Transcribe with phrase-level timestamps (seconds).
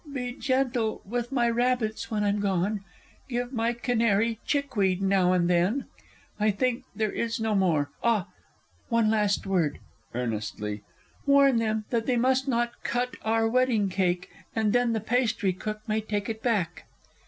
[0.15, 2.83] _)Be gentle with my rabbits when I'm gone;
[3.29, 5.85] Give my canary chickweed now and then....
[6.39, 8.25] I think there is no more ah,
[8.89, 9.77] one last word
[10.15, 10.81] (Earnestly)
[11.27, 16.29] Warn them they must not cut our wedding cake, And then the pastrycook may take
[16.29, 16.85] it back!